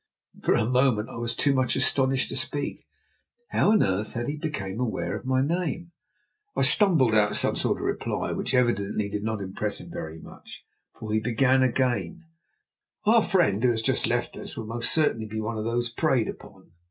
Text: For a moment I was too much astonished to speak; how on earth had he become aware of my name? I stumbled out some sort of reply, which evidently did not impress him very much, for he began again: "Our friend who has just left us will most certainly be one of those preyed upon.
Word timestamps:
For 0.41 0.55
a 0.55 0.67
moment 0.67 1.09
I 1.11 1.17
was 1.17 1.35
too 1.35 1.53
much 1.53 1.75
astonished 1.75 2.29
to 2.29 2.35
speak; 2.35 2.87
how 3.51 3.69
on 3.71 3.83
earth 3.83 4.13
had 4.13 4.27
he 4.27 4.35
become 4.35 4.79
aware 4.79 5.15
of 5.15 5.27
my 5.27 5.43
name? 5.43 5.91
I 6.55 6.63
stumbled 6.63 7.13
out 7.13 7.35
some 7.35 7.55
sort 7.55 7.77
of 7.77 7.83
reply, 7.83 8.31
which 8.31 8.55
evidently 8.55 9.09
did 9.09 9.23
not 9.23 9.41
impress 9.41 9.79
him 9.79 9.91
very 9.91 10.17
much, 10.19 10.65
for 10.95 11.13
he 11.13 11.19
began 11.19 11.61
again: 11.61 12.23
"Our 13.05 13.21
friend 13.21 13.63
who 13.63 13.69
has 13.69 13.83
just 13.83 14.07
left 14.07 14.35
us 14.37 14.57
will 14.57 14.65
most 14.65 14.91
certainly 14.91 15.27
be 15.27 15.39
one 15.39 15.59
of 15.59 15.65
those 15.65 15.91
preyed 15.91 16.27
upon. 16.29 16.71